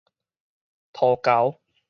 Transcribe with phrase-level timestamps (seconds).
[0.93, 1.61] 塗猴